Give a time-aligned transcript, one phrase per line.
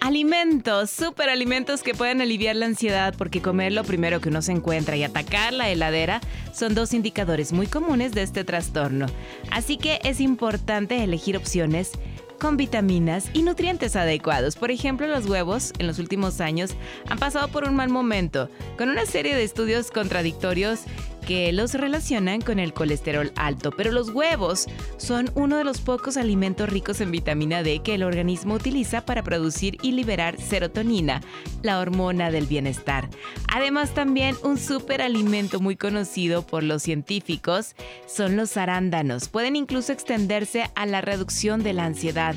[0.00, 4.96] alimentos, superalimentos que pueden aliviar la ansiedad porque comer lo primero que uno se encuentra
[4.96, 6.20] y atacar la heladera
[6.52, 9.06] son dos indicadores muy comunes de este trastorno.
[9.50, 11.92] Así que es importante elegir opciones
[12.38, 14.56] con vitaminas y nutrientes adecuados.
[14.56, 16.70] Por ejemplo, los huevos en los últimos años
[17.08, 20.80] han pasado por un mal momento, con una serie de estudios contradictorios
[21.28, 26.16] que los relacionan con el colesterol alto, pero los huevos son uno de los pocos
[26.16, 31.20] alimentos ricos en vitamina D que el organismo utiliza para producir y liberar serotonina,
[31.60, 33.10] la hormona del bienestar.
[33.46, 37.74] Además también un superalimento muy conocido por los científicos
[38.06, 39.28] son los arándanos.
[39.28, 42.36] Pueden incluso extenderse a la reducción de la ansiedad.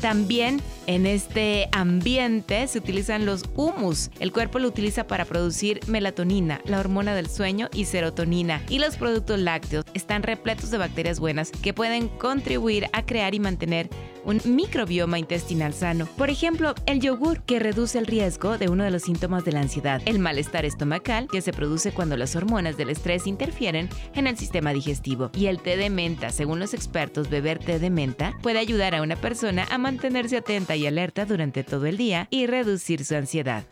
[0.00, 4.10] También en este ambiente se utilizan los humus.
[4.20, 8.62] El cuerpo lo utiliza para producir melatonina, la hormona del sueño y serotonina.
[8.68, 13.40] Y los productos lácteos están repletos de bacterias buenas que pueden contribuir a crear y
[13.40, 13.88] mantener
[14.24, 16.06] un microbioma intestinal sano.
[16.16, 19.60] Por ejemplo, el yogur, que reduce el riesgo de uno de los síntomas de la
[19.60, 24.36] ansiedad, el malestar estomacal, que se produce cuando las hormonas del estrés interfieren en el
[24.36, 26.30] sistema digestivo, y el té de menta.
[26.30, 30.74] Según los expertos, beber té de menta puede ayudar a una persona a mantenerse atenta
[30.74, 33.64] y alerta durante todo el día y reducir su ansiedad.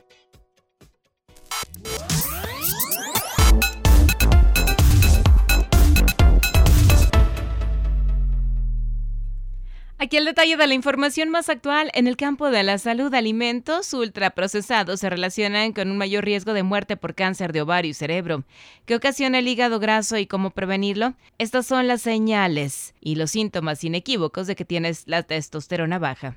[10.05, 13.15] Aquí el detalle de la información más actual en el campo de la salud.
[13.15, 17.95] Alimentos ultraprocesados se relacionan con un mayor riesgo de muerte por cáncer de ovario y
[17.95, 18.45] cerebro.
[18.85, 21.15] ¿Qué ocasiona el hígado graso y cómo prevenirlo?
[21.39, 26.37] Estas son las señales y los síntomas inequívocos de que tienes la testosterona baja.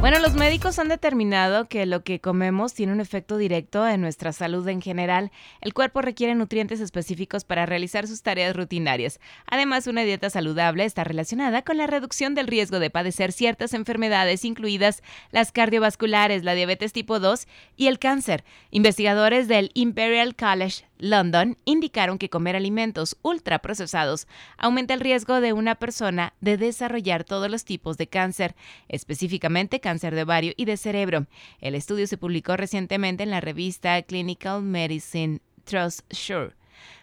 [0.00, 4.32] Bueno, los médicos han determinado que lo que comemos tiene un efecto directo en nuestra
[4.32, 5.30] salud en general.
[5.60, 9.20] El cuerpo requiere nutrientes específicos para realizar sus tareas rutinarias.
[9.44, 14.46] Además, una dieta saludable está relacionada con la reducción del riesgo de padecer ciertas enfermedades,
[14.46, 15.02] incluidas
[15.32, 17.46] las cardiovasculares, la diabetes tipo 2
[17.76, 18.42] y el cáncer.
[18.70, 25.74] Investigadores del Imperial College London indicaron que comer alimentos ultraprocesados aumenta el riesgo de una
[25.74, 28.54] persona de desarrollar todos los tipos de cáncer,
[28.88, 31.26] específicamente cáncer de ovario y de cerebro.
[31.60, 36.52] El estudio se publicó recientemente en la revista Clinical Medicine Trust Sure.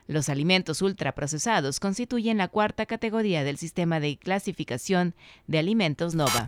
[0.07, 5.15] Los alimentos ultraprocesados constituyen la cuarta categoría del sistema de clasificación
[5.47, 6.47] de alimentos NOVA.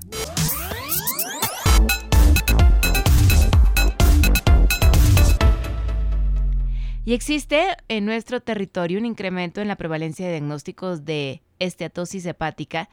[7.03, 12.87] Y existe en nuestro territorio un incremento en la prevalencia de diagnósticos de esteatosis hepática,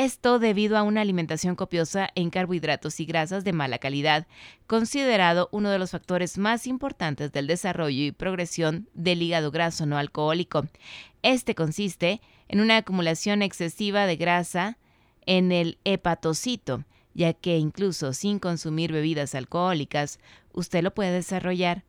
[0.00, 4.26] esto debido a una alimentación copiosa en carbohidratos y grasas de mala calidad,
[4.66, 9.98] considerado uno de los factores más importantes del desarrollo y progresión del hígado graso no
[9.98, 10.66] alcohólico.
[11.20, 14.78] Este consiste en una acumulación excesiva de grasa
[15.26, 20.18] en el hepatocito, ya que incluso sin consumir bebidas alcohólicas,
[20.54, 21.84] usted lo puede desarrollar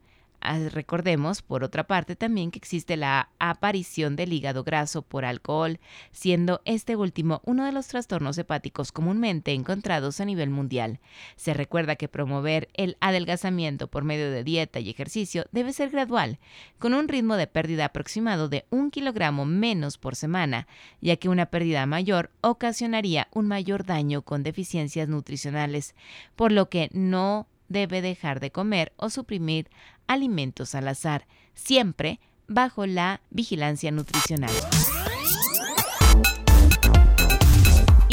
[0.71, 5.79] recordemos, por otra parte, también que existe la aparición del hígado graso por alcohol,
[6.11, 10.99] siendo este último uno de los trastornos hepáticos comúnmente encontrados a nivel mundial.
[11.35, 16.39] Se recuerda que promover el adelgazamiento por medio de dieta y ejercicio debe ser gradual,
[16.79, 20.67] con un ritmo de pérdida aproximado de un kilogramo menos por semana,
[21.01, 25.95] ya que una pérdida mayor ocasionaría un mayor daño con deficiencias nutricionales,
[26.35, 29.69] por lo que no debe dejar de comer o suprimir
[30.07, 34.51] alimentos al azar, siempre bajo la vigilancia nutricional.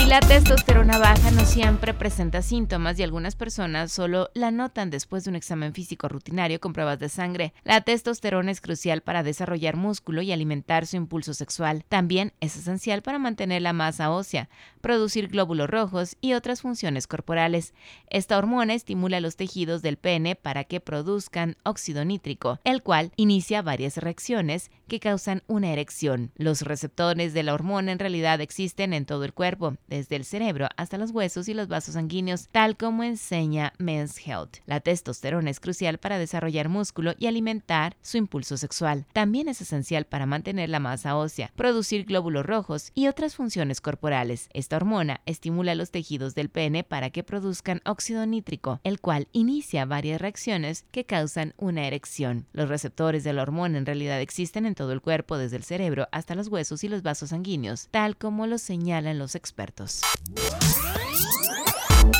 [0.08, 5.30] La testosterona baja no siempre presenta síntomas y algunas personas solo la notan después de
[5.30, 7.52] un examen físico rutinario con pruebas de sangre.
[7.62, 11.84] La testosterona es crucial para desarrollar músculo y alimentar su impulso sexual.
[11.90, 14.48] También es esencial para mantener la masa ósea,
[14.80, 17.74] producir glóbulos rojos y otras funciones corporales.
[18.08, 23.60] Esta hormona estimula los tejidos del pene para que produzcan óxido nítrico, el cual inicia
[23.60, 26.32] varias reacciones que causan una erección.
[26.36, 30.68] Los receptores de la hormona en realidad existen en todo el cuerpo, desde el cerebro
[30.76, 34.56] hasta los huesos y los vasos sanguíneos, tal como enseña Men's Health.
[34.66, 39.06] La testosterona es crucial para desarrollar músculo y alimentar su impulso sexual.
[39.12, 44.48] También es esencial para mantener la masa ósea, producir glóbulos rojos y otras funciones corporales.
[44.52, 49.84] Esta hormona estimula los tejidos del pene para que produzcan óxido nítrico, el cual inicia
[49.84, 52.46] varias reacciones que causan una erección.
[52.52, 56.06] Los receptores de la hormona en realidad existen en todo el cuerpo, desde el cerebro
[56.12, 60.02] hasta los huesos y los vasos sanguíneos, tal como lo señalan los expertos.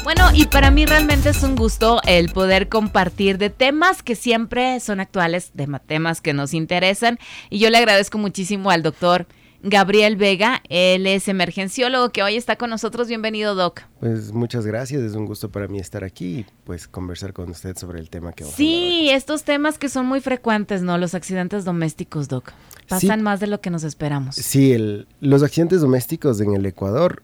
[0.03, 4.81] Bueno, y para mí realmente es un gusto el poder compartir de temas que siempre
[4.81, 7.21] son actuales, de temas que nos interesan.
[7.49, 9.29] Y yo le agradezco muchísimo al doctor
[9.63, 13.09] Gabriel Vega, él es emergenciólogo que hoy está con nosotros.
[13.09, 13.83] Bienvenido, Doc.
[13.99, 17.77] Pues muchas gracias, es un gusto para mí estar aquí y pues conversar con usted
[17.77, 20.97] sobre el tema que vamos Sí, estos temas que son muy frecuentes, ¿no?
[20.97, 22.53] Los accidentes domésticos, Doc.
[22.89, 24.37] Pasan más de lo que nos esperamos.
[24.37, 27.23] Sí, el, los accidentes domésticos en el Ecuador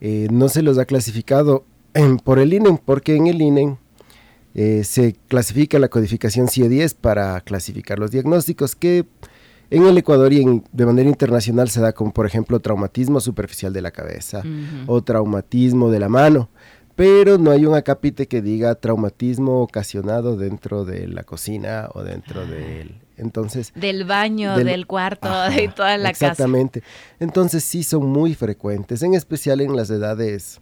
[0.00, 1.64] eh, no se los ha clasificado
[2.24, 3.78] por el INE, porque en el INE
[4.54, 9.06] eh, se clasifica la codificación CIE 10 para clasificar los diagnósticos que
[9.70, 13.82] en el Ecuador y de manera internacional se da como, por ejemplo, traumatismo superficial de
[13.82, 14.42] la cabeza
[14.86, 16.48] o traumatismo de la mano,
[16.96, 22.46] pero no hay un acápite que diga traumatismo ocasionado dentro de la cocina o dentro
[22.46, 23.02] del...
[23.16, 26.26] Entonces, del baño, del, cuarto, de toda la casa.
[26.26, 26.84] Exactamente.
[27.18, 30.60] Entonces sí son muy frecuentes, en especial en las edades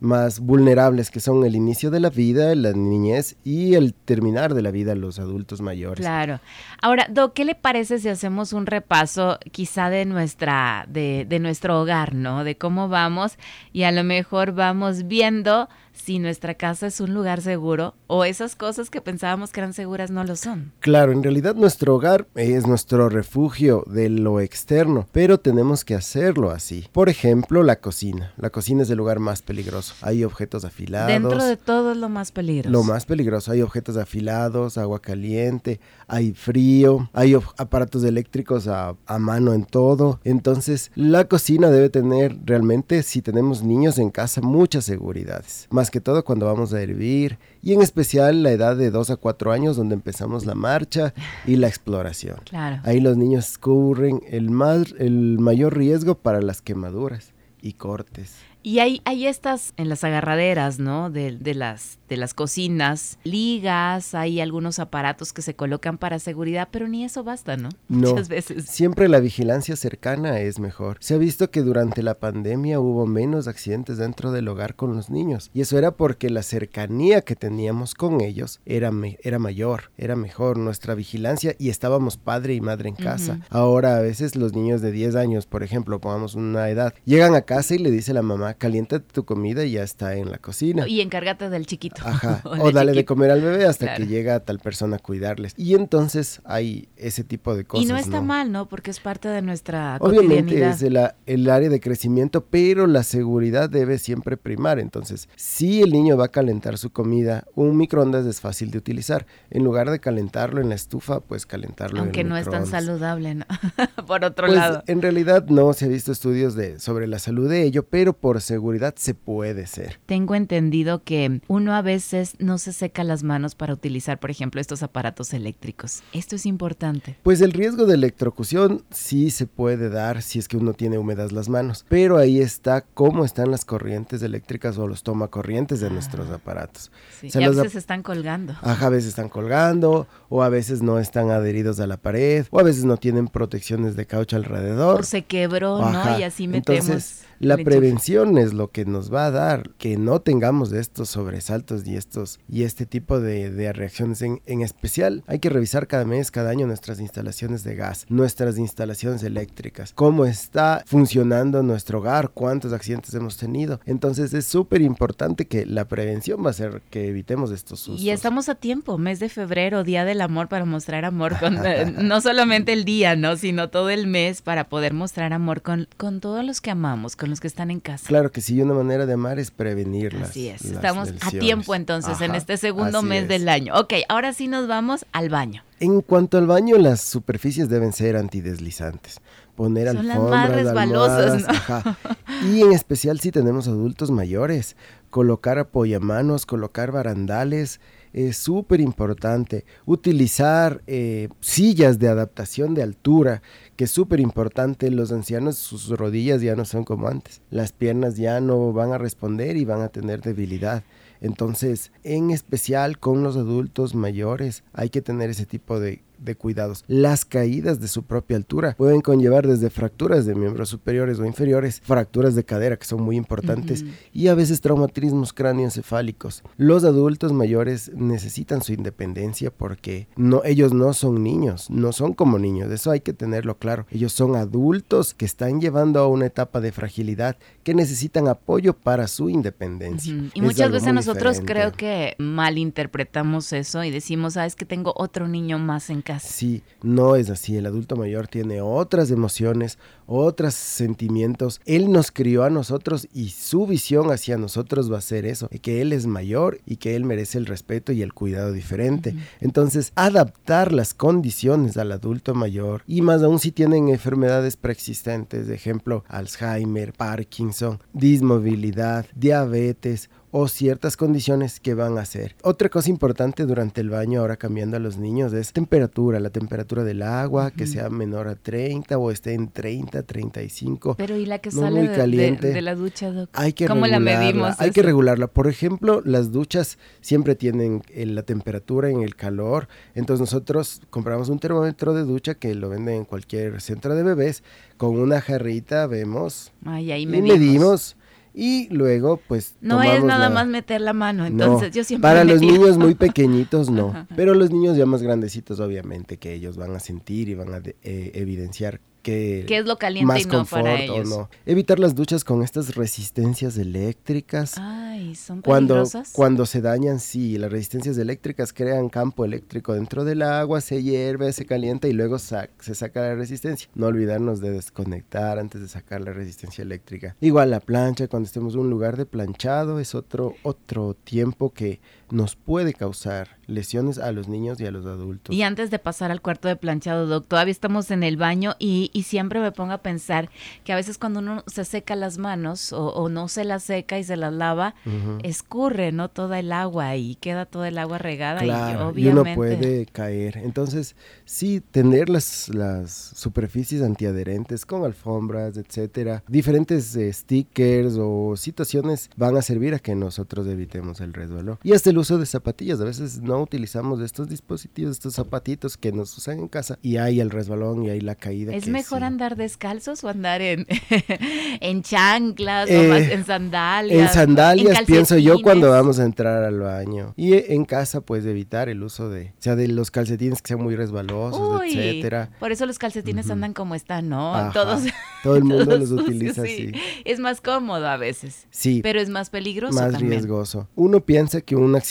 [0.00, 4.62] más vulnerables, que son el inicio de la vida, la niñez y el terminar de
[4.62, 6.00] la vida, los adultos mayores.
[6.00, 6.40] Claro.
[6.82, 11.80] Ahora, Do, ¿qué le parece si hacemos un repaso quizá de nuestra, de, de nuestro
[11.80, 12.44] hogar, ¿no?
[12.44, 13.36] De cómo vamos
[13.72, 18.56] y a lo mejor vamos viendo si nuestra casa es un lugar seguro o esas
[18.56, 20.72] cosas que pensábamos que eran seguras no lo son.
[20.80, 26.50] Claro, en realidad nuestro hogar es nuestro refugio de lo externo, pero tenemos que hacerlo
[26.50, 26.86] así.
[26.92, 28.32] Por ejemplo, la cocina.
[28.36, 29.94] La cocina es el lugar más peligroso.
[30.02, 31.08] Hay objetos afilados.
[31.08, 32.70] Dentro de todo es lo más peligroso.
[32.70, 33.52] Lo más peligroso.
[33.52, 40.20] Hay objetos afilados, agua caliente, hay frío, hay aparatos eléctricos a, a mano en todo.
[40.24, 46.00] Entonces, la cocina debe tener realmente, si tenemos niños en casa, muchas seguridades más que
[46.00, 49.76] todo cuando vamos a hervir y en especial la edad de 2 a 4 años
[49.76, 51.14] donde empezamos la marcha
[51.46, 52.40] y la exploración.
[52.84, 57.32] Ahí los niños corren el, más, el mayor riesgo para las quemaduras
[57.62, 58.34] y cortes.
[58.62, 61.10] Y hay, hay estas en las agarraderas, ¿no?
[61.10, 66.68] De, de, las, de las cocinas, ligas, hay algunos aparatos que se colocan para seguridad,
[66.70, 67.70] pero ni eso basta, ¿no?
[67.88, 68.66] Muchas veces.
[68.66, 70.98] Siempre la vigilancia cercana es mejor.
[71.00, 75.10] Se ha visto que durante la pandemia hubo menos accidentes dentro del hogar con los
[75.10, 75.50] niños.
[75.54, 78.90] Y eso era porque la cercanía que teníamos con ellos era,
[79.22, 80.58] era mayor, era mejor.
[80.58, 83.40] Nuestra vigilancia y estábamos padre y madre en casa.
[83.48, 87.42] Ahora a veces los niños de 10 años, por ejemplo, pongamos una edad, llegan a
[87.42, 90.86] casa y le dice la mamá, calienta tu comida y ya está en la cocina.
[90.88, 92.02] Y encárgate del chiquito.
[92.04, 92.42] Ajá.
[92.44, 95.54] o, dale de comer al bebé hasta que llega tal persona a cuidarles.
[95.56, 97.84] Y entonces hay ese tipo de cosas.
[97.84, 98.68] Y no está mal, ¿no?
[98.68, 103.68] Porque es parte de nuestra Obviamente es el, el, área de crecimiento, pero la seguridad
[103.68, 104.78] debe siempre primar.
[104.78, 109.26] Entonces, si el niño va a calentar su comida, un microondas es fácil de utilizar.
[109.50, 112.66] En lugar de calentarlo en la estufa, pues calentarlo Aunque en el no es tan
[112.66, 113.46] saludable, ¿no?
[114.06, 114.82] por otro pues, lado.
[114.86, 118.39] En realidad no se ha visto estudios de, sobre la salud de ello, pero por
[118.40, 120.00] seguridad se puede ser.
[120.06, 124.60] Tengo entendido que uno a veces no se seca las manos para utilizar, por ejemplo,
[124.60, 126.02] estos aparatos eléctricos.
[126.12, 127.16] Esto es importante.
[127.22, 131.32] Pues el riesgo de electrocución sí se puede dar si es que uno tiene húmedas
[131.32, 135.90] las manos, pero ahí está cómo están las corrientes eléctricas o los tomacorrientes de ah,
[135.90, 136.90] nuestros aparatos.
[137.20, 137.28] Sí.
[137.32, 138.54] y a veces están colgando.
[138.62, 142.60] Ajá, a veces están colgando o a veces no están adheridos a la pared o
[142.60, 145.00] a veces no tienen protecciones de caucho alrededor.
[145.00, 146.18] O se quebró, ¿no?
[146.18, 147.22] Y así metemos.
[147.40, 151.96] La prevención es lo que nos va a dar que no tengamos estos sobresaltos y
[151.96, 155.24] estos y este tipo de, de reacciones en, en, especial.
[155.26, 160.26] Hay que revisar cada mes, cada año nuestras instalaciones de gas, nuestras instalaciones eléctricas, cómo
[160.26, 163.80] está funcionando nuestro hogar, cuántos accidentes hemos tenido.
[163.86, 168.04] Entonces es súper importante que la prevención va a ser que evitemos estos sustos.
[168.04, 171.58] Y estamos a tiempo, mes de febrero, Día del Amor para mostrar amor, con,
[172.06, 173.36] no solamente el día, ¿no?
[173.36, 177.29] sino todo el mes para poder mostrar amor con, con todos los que amamos, con
[177.30, 178.06] los que están en casa.
[178.06, 180.30] Claro que sí, una manera de amar es prevenirlas.
[180.30, 183.74] Así es, estamos a tiempo entonces en este segundo mes del año.
[183.74, 185.64] Ok, ahora sí nos vamos al baño.
[185.78, 189.20] En cuanto al baño, las superficies deben ser antideslizantes
[189.60, 191.48] poner Son las alfombras, más resbalosas, ¿no?
[191.50, 191.98] ajá.
[192.46, 194.74] Y en especial si tenemos adultos mayores,
[195.10, 197.78] colocar apoyamanos, colocar barandales,
[198.14, 199.66] es súper importante.
[199.84, 203.42] Utilizar eh, sillas de adaptación de altura,
[203.76, 204.90] que es súper importante.
[204.90, 207.42] Los ancianos, sus rodillas ya no son como antes.
[207.50, 210.84] Las piernas ya no van a responder y van a tener debilidad.
[211.20, 216.84] Entonces, en especial con los adultos mayores, hay que tener ese tipo de, de cuidados.
[216.86, 221.80] Las caídas de su propia altura pueden conllevar desde fracturas de miembros superiores o inferiores,
[221.82, 223.90] fracturas de cadera que son muy importantes Ujú.
[224.12, 226.42] y a veces traumatismos cráneoencefálicos.
[226.56, 232.38] Los adultos mayores necesitan su independencia porque no, ellos no son niños, no son como
[232.38, 233.86] niños, eso hay que tenerlo claro.
[233.90, 239.08] Ellos son adultos que están llevando a una etapa de fragilidad que necesitan apoyo para
[239.08, 240.14] su independencia.
[240.14, 240.24] Ujú.
[240.34, 241.52] Y Es muchas veces nosotros diferente.
[241.52, 246.09] creo que malinterpretamos eso y decimos, sabes que tengo otro niño más en casa.
[246.18, 247.56] Sí, no es así.
[247.56, 251.60] El adulto mayor tiene otras emociones, otros sentimientos.
[251.66, 255.82] Él nos crió a nosotros y su visión hacia nosotros va a ser eso, que
[255.82, 259.14] él es mayor y que él merece el respeto y el cuidado diferente.
[259.40, 265.54] Entonces, adaptar las condiciones al adulto mayor y más aún si tienen enfermedades preexistentes, de
[265.54, 272.36] ejemplo, Alzheimer, Parkinson, dismovilidad, diabetes o ciertas condiciones que van a hacer.
[272.42, 276.84] Otra cosa importante durante el baño, ahora cambiando a los niños, es temperatura, la temperatura
[276.84, 280.94] del agua, que sea menor a 30 o esté en 30, 35.
[280.96, 282.48] Pero ¿y la que No sale muy caliente.
[282.48, 283.28] de, de la ducha, doc?
[283.32, 284.60] Hay que ¿Cómo la regularla, medimos?
[284.60, 285.26] Hay que regularla.
[285.26, 289.68] Por ejemplo, las duchas siempre tienen eh, la temperatura en el calor.
[289.94, 294.42] Entonces nosotros compramos un termómetro de ducha que lo venden en cualquier centro de bebés.
[294.76, 297.96] Con una jarrita vemos Ay, ahí y medimos.
[298.34, 299.56] Y luego, pues.
[299.60, 302.78] No es nada la- más meter la mano, No, entonces yo siempre Para los niños
[302.78, 304.06] muy pequeñitos no, Ajá.
[304.14, 307.60] pero los niños ya más grandecitos obviamente que ellos van a sentir y van a
[307.60, 311.08] de- eh, evidenciar que ¿Qué es lo caliente más y no para o ellos?
[311.08, 311.30] no.
[311.46, 314.54] Evitar las duchas con estas resistencias eléctricas.
[314.58, 316.12] Ay, son Cuando, peligrosas.
[316.12, 321.32] cuando se dañan, sí, las resistencias eléctricas crean campo eléctrico dentro del agua, se hierve,
[321.32, 323.68] se calienta y luego se saca la resistencia.
[323.74, 327.16] No olvidarnos de desconectar antes de sacar la resistencia eléctrica.
[327.20, 331.80] Igual la plancha, cuando estemos en un lugar de planchado, es otro, otro tiempo que
[332.10, 335.34] nos puede causar lesiones a los niños y a los adultos.
[335.34, 338.90] Y antes de pasar al cuarto de planchado, Doc, todavía estamos en el baño y,
[338.92, 340.30] y siempre me pongo a pensar
[340.64, 343.98] que a veces cuando uno se seca las manos o, o no se las seca
[343.98, 344.74] y se las lava,
[345.22, 346.08] escurre, ¿no?
[346.08, 349.20] Toda el agua y queda toda el agua regada y Claro, y, obviamente...
[349.20, 350.38] uno puede caer.
[350.38, 359.10] Entonces, sí, tener las, las superficies antiadherentes con alfombras, etcétera, diferentes eh, stickers o situaciones
[359.16, 361.58] van a servir a que nosotros evitemos el resbalón.
[361.62, 362.80] Y hasta el uso de zapatillas.
[362.80, 367.20] A veces no utilizamos estos dispositivos, estos zapatitos que nos usan en casa y hay
[367.20, 368.54] el resbalón y hay la caída.
[368.54, 370.66] ¿Es que mejor andar descalzos o andar en,
[371.60, 374.00] en chanclas o Eh, más en sandalias?
[374.00, 377.14] En sandalias en pienso yo cuando vamos a entrar al baño.
[377.16, 380.48] Y eh, en casa pues evitar el uso de, o sea, de los calcetines que
[380.48, 382.30] sean muy resbalosos, Uy, etcétera.
[382.38, 384.34] por eso los calcetines andan como están, ¿no?
[384.34, 384.82] Ajá, Todos,
[385.22, 386.70] todo el mundo todos los utiliza sí.
[386.72, 386.72] así.
[387.04, 390.10] Es más cómodo a veces, Sí, pero es más peligroso más también.
[390.12, 390.68] riesgoso.
[390.76, 391.89] Uno piensa que un accidente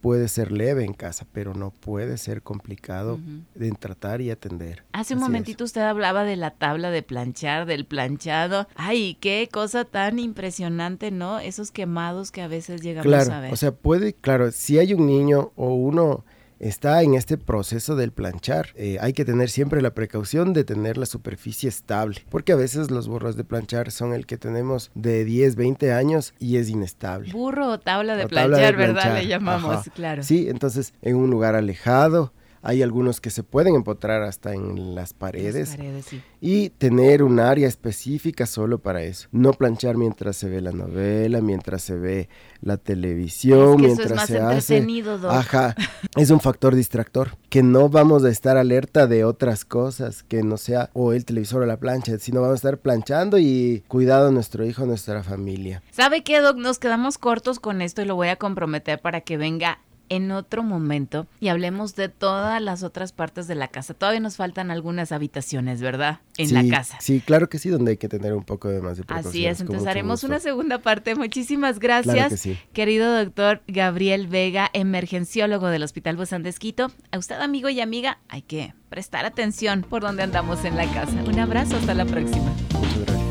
[0.00, 3.18] puede ser leve en casa, pero no puede ser complicado
[3.54, 4.84] de tratar y atender.
[4.92, 5.22] Hace un es.
[5.22, 8.68] momentito usted hablaba de la tabla de planchar, del planchado.
[8.76, 11.38] Ay, qué cosa tan impresionante, ¿no?
[11.40, 13.52] Esos quemados que a veces llegamos a Claro, ver.
[13.52, 16.24] o sea, puede, claro, si hay un niño o uno
[16.62, 20.96] está en este proceso del planchar, eh, hay que tener siempre la precaución de tener
[20.96, 25.24] la superficie estable, porque a veces los burros de planchar son el que tenemos de
[25.24, 27.32] 10, 20 años y es inestable.
[27.32, 29.14] Burro o tabla de O planchar, tabla de ¿verdad?
[29.14, 29.90] Le llamamos, ajá.
[29.92, 30.22] claro.
[30.22, 35.12] Sí, entonces en un lugar alejado, hay algunos que se pueden empotrar hasta en las
[35.12, 35.70] paredes.
[35.70, 36.22] Las paredes, sí.
[36.40, 39.28] y tener un área específica solo para eso.
[39.32, 42.28] No planchar mientras se ve la novela, mientras se ve
[42.60, 44.76] la televisión, Es que eso es mientras más se hace.
[44.76, 45.32] entretenido, Doc.
[45.32, 45.74] Ajá,
[46.16, 47.36] es un factor distractor.
[47.48, 51.62] Que no vamos a estar alerta de otras cosas, que no sea o el televisor
[51.62, 55.22] o la plancha, sino vamos a estar planchando y cuidado a nuestro hijo, a nuestra
[55.22, 55.82] familia.
[55.90, 56.56] ¿Sabe qué, Doc?
[56.56, 59.80] Nos quedamos cortos con esto y lo voy a comprometer para que venga
[60.12, 63.94] en otro momento y hablemos de todas las otras partes de la casa.
[63.94, 66.20] Todavía nos faltan algunas habitaciones, ¿verdad?
[66.36, 66.98] En Sí, la casa.
[67.00, 69.60] Sí, claro que sí, donde hay que tener un poco de más de Así es,
[69.60, 71.14] entonces haremos una segunda parte.
[71.14, 72.58] Muchísimas gracias, Claro que sí.
[72.72, 76.90] querido doctor Gabriel Vega, emergenciólogo del Hospital Bozán de Esquito.
[77.10, 81.22] A usted, amigo y amiga, hay que prestar atención por donde andamos en la casa.
[81.26, 82.52] Un abrazo, hasta la próxima.
[82.74, 83.22] Muchas gracias.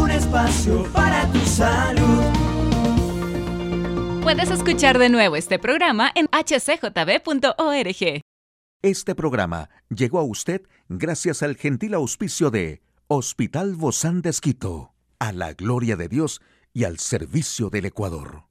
[0.00, 2.35] Un espacio para tu salud.
[4.26, 8.22] Puedes escuchar de nuevo este programa en hcjb.org.
[8.82, 15.30] Este programa llegó a usted gracias al gentil auspicio de Hospital Bozán de Esquito, a
[15.30, 16.40] la gloria de Dios
[16.72, 18.46] y al servicio del Ecuador.